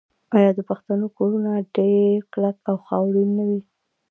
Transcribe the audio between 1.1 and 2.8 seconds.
کورونه ډیر کلک او